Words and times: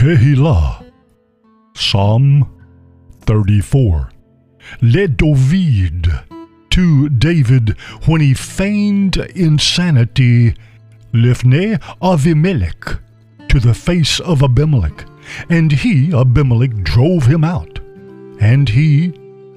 Tehillah, 0.00 0.82
Psalm 1.74 2.48
34. 3.26 4.10
Let 4.80 5.18
David 5.18 6.08
to 6.70 7.08
David 7.10 7.76
when 8.06 8.22
he 8.22 8.32
feigned 8.32 9.18
insanity, 9.18 10.54
Lifnei 11.12 11.78
Avimelech, 12.00 12.98
to 13.50 13.60
the 13.60 13.74
face 13.74 14.20
of 14.20 14.42
Abimelech, 14.42 15.04
and 15.50 15.70
he, 15.70 16.14
Abimelech, 16.14 16.82
drove 16.82 17.26
him 17.26 17.44
out, 17.44 17.78
and 18.40 18.70
he, 18.70 19.08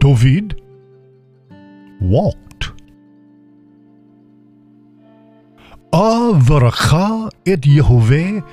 David, 0.00 0.60
walked. 1.98 2.45
Avaracha 5.92 7.30
et 7.46 7.60
Yehovah 7.60 8.44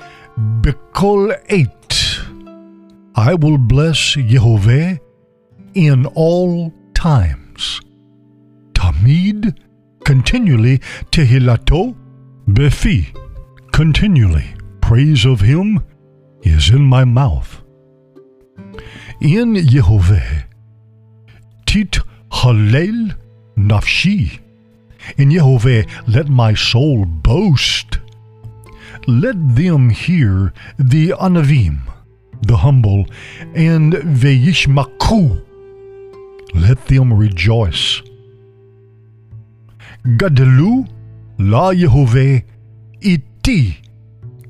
bekol 0.62 1.34
eight. 1.48 2.20
I 3.16 3.34
will 3.34 3.58
bless 3.58 4.16
Yehovah 4.16 4.98
in 5.74 6.06
all 6.06 6.72
times. 6.94 7.80
Tamid, 8.72 9.56
continually, 10.04 10.78
Tehilato, 11.10 11.94
Befi, 12.48 13.06
continually. 13.72 14.54
Praise 14.80 15.24
of 15.24 15.40
him 15.40 15.82
is 16.42 16.70
in 16.70 16.82
my 16.82 17.04
mouth. 17.04 17.62
In 19.20 19.54
Yehovah, 19.54 20.44
Tit 21.66 21.98
Halel 22.30 23.16
Nafshi. 23.56 24.43
In 25.16 25.30
Yehovah, 25.30 25.88
let 26.08 26.28
my 26.28 26.54
soul 26.54 27.04
boast. 27.04 27.98
Let 29.06 29.36
them 29.56 29.90
hear 29.90 30.52
the 30.78 31.10
Anavim, 31.10 31.80
the 32.42 32.56
humble, 32.56 33.06
and 33.54 33.92
Veyishmaku. 33.92 35.42
Let 36.54 36.86
them 36.86 37.12
rejoice. 37.12 38.00
Gadelu 40.06 40.88
la 41.38 41.72
Yehovah 41.72 42.44
iti. 43.00 43.80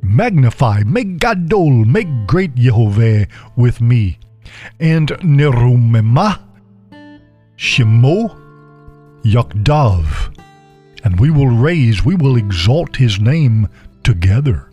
Magnify, 0.02 0.82
make 0.84 1.18
Gadol, 1.18 1.84
make 1.86 2.26
great 2.26 2.54
Yehovah 2.54 3.26
with 3.56 3.80
me. 3.80 4.18
And 4.78 5.08
Nerumema, 5.22 6.38
Shemo, 7.56 8.36
Yakdav. 9.24 10.43
And 11.04 11.20
we 11.20 11.30
will 11.30 11.48
raise, 11.48 12.04
we 12.04 12.14
will 12.14 12.36
exalt 12.36 12.96
his 12.96 13.20
name 13.20 13.68
together. 14.02 14.70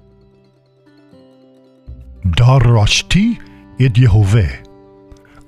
Darashti 2.25 3.39
it 3.77 3.93
Yehovah. 3.93 4.67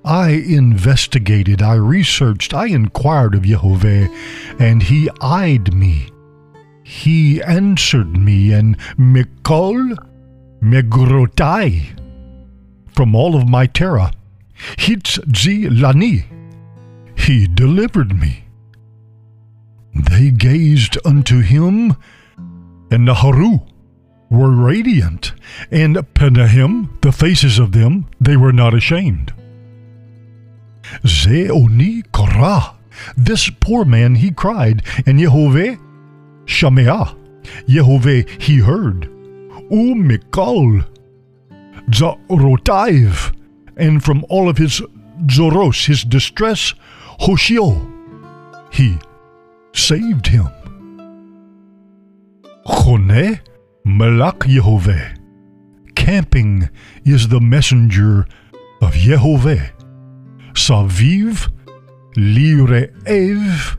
I 0.06 0.32
investigated, 0.32 1.62
I 1.62 1.76
researched, 1.76 2.54
I 2.54 2.68
inquired 2.68 3.36
of 3.36 3.44
Yehovah, 3.44 4.14
and 4.60 4.84
he 4.84 5.10
eyed 5.22 5.74
me. 5.74 6.10
He 6.84 7.42
answered 7.42 8.18
me, 8.18 8.52
and 8.52 8.78
Mikol 8.98 9.96
Megrotai 10.62 12.00
from 12.94 13.16
all 13.16 13.36
of 13.36 13.48
my 13.48 13.66
terror. 13.66 14.12
Hitzzi 14.78 15.70
Lani. 15.70 16.26
He 17.16 17.48
delivered 17.48 18.20
me. 18.20 18.46
They 19.96 20.32
gazed 20.32 20.98
unto 21.06 21.42
him, 21.42 21.96
and 22.90 23.08
Naharu 23.08 23.68
were 24.30 24.50
radiant, 24.50 25.34
and 25.70 25.96
Penahim, 26.16 26.90
the 27.02 27.12
faces 27.12 27.60
of 27.60 27.72
them, 27.72 28.08
they 28.20 28.36
were 28.36 28.54
not 28.54 28.74
ashamed. 28.74 29.34
Zeoni 31.06 32.04
Korah, 32.12 32.76
this 33.16 33.50
poor 33.50 33.86
man 33.86 34.16
he 34.16 34.32
cried, 34.32 34.84
and 35.06 35.20
Yehovah, 35.20 35.80
Shameah, 36.46 37.16
Yehovah 37.68 38.28
he 38.42 38.58
heard. 38.58 39.06
U 39.70 39.96
Mikal, 39.96 40.86
Zarotaiv, 41.90 43.36
and 43.78 44.04
from 44.04 44.26
all 44.30 44.50
of 44.50 44.58
his 44.58 44.82
Zoros, 45.26 45.86
his 45.86 46.04
distress, 46.04 46.74
Hoshio, 47.22 47.90
he 48.72 48.98
saved 49.74 50.28
him. 50.28 50.48
Chone 52.66 53.40
Malak 53.86 54.40
Yehovah. 54.40 55.18
Camping 55.96 56.70
is 57.06 57.28
the 57.28 57.42
messenger 57.42 58.26
of 58.82 58.94
Yehovah. 58.94 59.72
Saviv 60.54 61.52
Lire'ev 62.16 63.78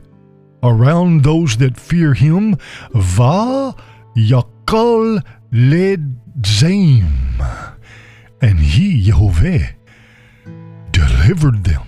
around 0.63 1.23
those 1.23 1.57
that 1.57 1.77
fear 1.77 2.13
him. 2.13 2.57
Va 2.93 3.75
Yakal 4.15 5.23
Ledzaim. 5.51 7.07
And 8.41 8.59
he, 8.59 9.09
Yehovah, 9.09 9.73
delivered 10.91 11.63
them. 11.63 11.87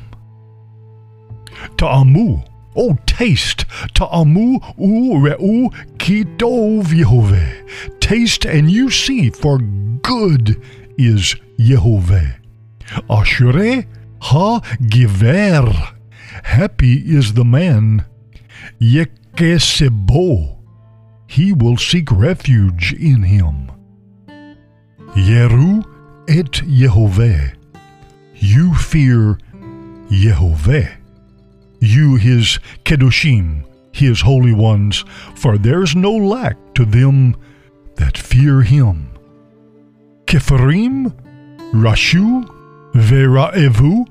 Ta'amu, 1.77 2.43
oh 2.75 2.97
taste, 3.05 3.65
ta'amu 3.93 4.59
u're'u 4.77 5.69
kitov 5.97 6.85
Yehovah. 6.85 7.99
Taste 7.99 8.45
and 8.45 8.69
you 8.69 8.89
see, 8.89 9.29
for 9.29 9.59
good 10.01 10.61
is 10.97 11.35
Yehovah. 11.59 12.39
Ashure 13.09 13.85
ha 14.21 14.61
giver. 14.87 15.93
Happy 16.43 16.93
is 17.15 17.33
the 17.33 17.45
man. 17.45 18.05
Yekesebo. 18.79 20.57
He 21.27 21.51
will 21.51 21.77
seek 21.77 22.11
refuge 22.11 22.93
in 22.93 23.23
him. 23.23 23.71
Yeru 25.15 25.83
et 26.29 26.51
Yehovah. 26.63 27.53
You 28.35 28.73
fear 28.75 29.37
Yehovah. 30.09 30.89
You, 31.79 32.15
his 32.15 32.59
Kedoshim, 32.85 33.63
his 33.91 34.21
holy 34.21 34.53
ones, 34.53 35.03
for 35.35 35.57
there's 35.57 35.95
no 35.95 36.11
lack 36.11 36.57
to 36.75 36.85
them 36.85 37.35
that 37.95 38.17
fear 38.17 38.61
him. 38.61 39.09
Kefarim, 40.25 41.13
Rashu, 41.71 42.47
Veraevu. 42.93 44.07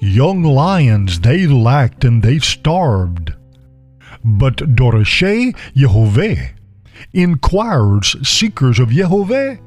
Young 0.00 0.42
lions 0.42 1.20
they 1.20 1.46
lacked 1.46 2.04
and 2.04 2.22
they 2.22 2.38
starved. 2.38 3.32
But 4.22 4.56
Dorashe 4.56 5.56
Yehovah, 5.74 6.50
inquirers, 7.12 8.16
seekers 8.26 8.78
of 8.78 8.88
Yehovah, 8.88 9.60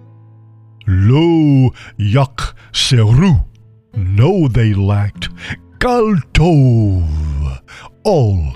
Lo 0.88 1.74
Yak 1.98 2.56
Seru, 2.72 3.46
no 3.94 4.48
they 4.48 4.74
lacked. 4.74 5.30
Kaltov, 5.80 7.62
all 8.04 8.56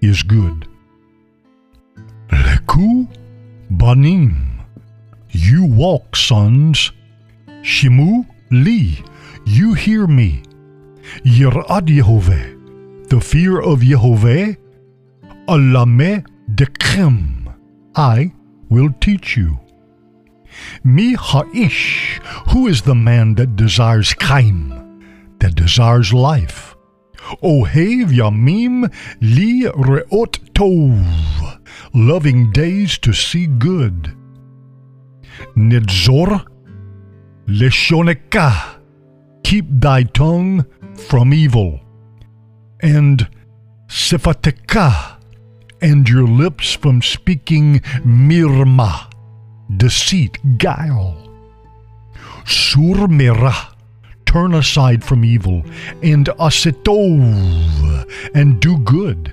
is 0.00 0.22
good. 0.22 0.66
Leku 2.30 3.06
Banim, 3.70 4.62
you 5.30 5.66
walk, 5.66 6.16
sons. 6.16 6.92
Shimu 7.62 8.26
Li, 8.50 8.98
you 9.44 9.74
hear 9.74 10.06
me. 10.06 10.42
Yirad 11.24 11.88
Yehovah, 11.88 13.08
the 13.08 13.20
fear 13.20 13.60
of 13.60 13.80
Yehovah. 13.80 14.56
Alame 15.48 16.26
Dekhem, 16.54 17.54
I 17.94 18.32
will 18.70 18.90
teach 19.00 19.36
you. 19.36 19.60
Mi 20.84 21.14
Ha'ish, 21.14 22.20
who 22.50 22.66
is 22.66 22.82
the 22.82 22.94
man 22.94 23.34
that 23.34 23.56
desires 23.56 24.14
Chaim, 24.20 24.81
that 25.42 25.56
desires 25.56 26.12
life? 26.14 26.76
Ohev 27.42 28.10
Yamim 28.10 28.92
Li 29.20 29.64
Reot 29.64 30.38
Tov, 30.54 31.60
loving 31.94 32.52
days 32.52 32.96
to 32.98 33.12
see 33.12 33.46
good. 33.46 34.14
Nidzor 35.56 36.46
Leshoneka, 37.48 38.80
keep 39.42 39.66
thy 39.68 40.04
tongue 40.04 40.64
from 41.08 41.34
evil. 41.34 41.80
And 42.80 43.28
Sifateka, 43.88 45.18
and 45.80 46.08
your 46.08 46.28
lips 46.28 46.72
from 46.74 47.02
speaking 47.02 47.80
mirma, 48.04 49.10
deceit, 49.76 50.38
guile. 50.58 51.18
Surmera, 52.44 53.71
turn 54.32 54.54
aside 54.54 55.04
from 55.04 55.24
evil, 55.24 55.62
and 56.02 56.26
asetov, 56.40 57.20
and 58.34 58.60
do 58.60 58.78
good. 58.78 59.32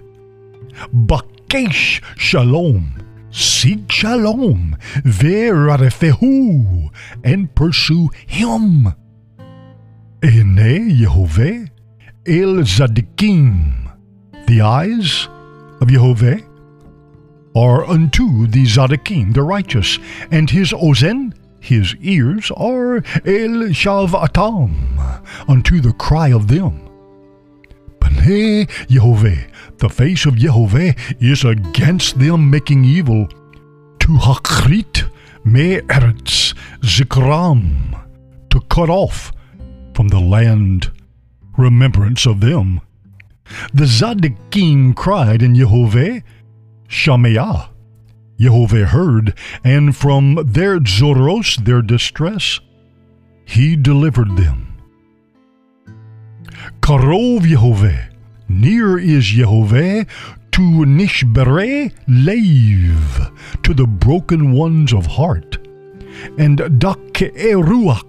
Bakesh 0.93 2.03
shalom, 2.17 2.93
seek 3.31 3.89
shalom 3.89 4.75
ve'rarefehu, 5.05 6.89
and 7.23 7.55
pursue 7.55 8.09
him. 8.27 8.93
Ene 10.21 10.91
Yehovah 10.91 11.69
el 12.27 12.55
Zadikim, 12.75 13.89
the 14.47 14.59
eyes 14.59 15.29
of 15.79 15.87
Yehovah 15.87 16.43
are 17.55 17.85
unto 17.85 18.47
the 18.47 18.65
Zadikim, 18.65 19.33
the 19.33 19.43
righteous, 19.43 19.97
and 20.29 20.49
his 20.49 20.73
ozen, 20.73 21.33
his 21.59 21.95
ears, 22.01 22.51
are 22.51 22.97
el 22.97 23.69
Shavatam, 23.71 24.71
unto 25.47 25.79
the 25.79 25.93
cry 25.93 26.29
of 26.29 26.47
them. 26.47 26.89
Pnei 27.99 28.67
Yehovah, 28.87 29.49
the 29.77 29.89
face 29.89 30.25
of 30.25 30.35
Yehovah 30.35 30.97
is 31.21 31.43
against 31.43 32.19
them 32.19 32.49
making 32.49 32.85
evil. 32.85 33.27
To 33.99 34.07
hakrit 34.17 35.09
me 35.45 35.79
eretz 35.81 36.53
zikram, 36.81 38.03
to 38.49 38.61
cut 38.61 38.89
off 38.89 39.31
from 39.93 40.07
the 40.07 40.19
land 40.19 40.91
remembrance 41.57 42.25
of 42.25 42.39
them. 42.39 42.81
The 43.73 43.85
Zadikim 43.85 44.95
cried 44.95 45.41
in 45.41 45.53
Yehovah, 45.53 46.23
Shameah. 46.87 47.69
Yehovah 48.39 48.85
heard, 48.85 49.33
and 49.63 49.95
from 49.95 50.35
their 50.45 50.79
zoros, 50.79 51.63
their 51.65 51.81
distress, 51.81 52.59
he 53.45 53.75
delivered 53.75 54.37
them. 54.37 54.77
Karov 56.81 57.41
Yehovah, 57.41 58.13
near 58.47 58.97
is 58.97 59.25
Yehovah 59.25 60.07
to 60.51 60.61
Nishbere 60.61 61.91
Leiv, 62.07 63.63
to 63.63 63.73
the 63.73 63.87
broken 63.87 64.53
ones 64.53 64.93
of 64.93 65.05
heart, 65.05 65.57
and 66.37 66.59
Dakeruach, 66.59 68.05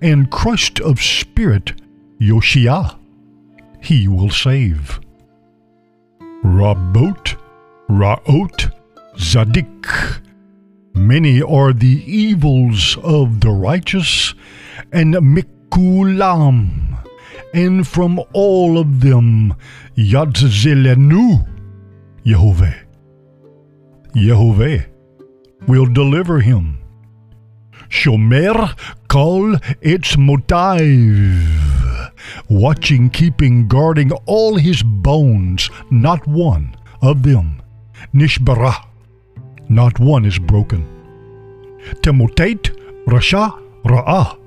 and 0.00 0.30
crushed 0.30 0.80
of 0.80 1.00
spirit, 1.02 1.80
Yoshia, 2.20 2.98
he 3.80 4.08
will 4.08 4.30
save. 4.30 5.00
Rabot, 6.44 7.36
Ra'ot, 7.88 8.72
Zadik. 9.18 10.20
Many 10.94 11.42
are 11.42 11.72
the 11.72 12.02
evils 12.06 12.96
of 13.02 13.40
the 13.40 13.50
righteous, 13.50 14.34
and 14.92 15.14
Mikulam, 15.14 17.04
and 17.52 17.86
from 17.86 18.20
all 18.32 18.78
of 18.78 19.00
them 19.00 19.54
Yadzilenu, 19.96 21.46
Yehovah. 22.24 22.74
Yehovah 24.14 24.86
will 25.66 25.86
deliver 25.86 26.40
him. 26.40 26.78
Shomer 27.88 28.78
kol 29.08 29.56
its 29.80 30.16
motive, 30.16 32.12
watching, 32.48 33.10
keeping, 33.10 33.66
guarding 33.66 34.12
all 34.26 34.56
his 34.56 34.82
bones, 34.82 35.70
not 35.90 36.26
one 36.26 36.76
of 37.02 37.22
them. 37.22 37.60
Nishbara, 38.14 38.87
not 39.68 39.98
one 39.98 40.24
is 40.24 40.38
broken. 40.38 40.86
Temotate, 42.02 42.74
Rasha, 43.06 43.60
Ra'ah, 43.84 44.38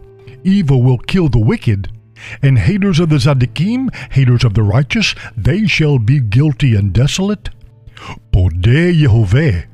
evil 0.43 0.81
will 0.81 0.97
kill 0.97 1.29
the 1.29 1.39
wicked, 1.39 1.91
and 2.41 2.57
haters 2.57 2.99
of 2.99 3.09
the 3.09 3.15
Zadikim, 3.15 3.93
haters 4.11 4.43
of 4.43 4.53
the 4.53 4.63
righteous, 4.63 5.15
they 5.35 5.65
shall 5.67 5.99
be 5.99 6.19
guilty 6.19 6.75
and 6.75 6.93
desolate. 6.93 7.49
Podeh 8.31 8.93
Yehovah, 8.93 9.65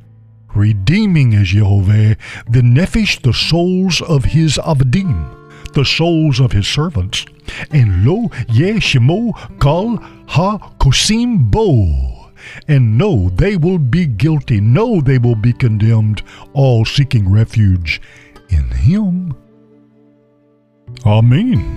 redeeming 0.56 1.34
is 1.34 1.54
Yehovah, 1.54 2.18
the 2.50 2.62
nephesh, 2.62 3.22
the 3.22 3.34
souls 3.34 4.02
of 4.02 4.26
his 4.26 4.58
avdim, 4.58 5.74
the 5.74 5.86
souls 5.86 6.40
of 6.40 6.52
his 6.52 6.68
servants. 6.68 7.26
And 7.72 8.06
lo 8.06 8.30
ye 8.50 8.74
shemo 8.74 9.34
kal 9.60 9.98
ha 10.28 10.58
kosim 10.80 11.50
bo. 11.52 12.17
And 12.68 12.98
no, 12.98 13.30
they 13.30 13.58
will 13.58 13.80
be 13.80 14.06
guilty. 14.06 14.62
No, 14.62 15.02
they 15.02 15.18
will 15.18 15.36
be 15.36 15.54
condemned, 15.54 16.24
all 16.54 16.86
seeking 16.86 17.32
refuge 17.32 18.02
in 18.50 18.70
him. 18.72 19.36
Amen. 21.06 21.77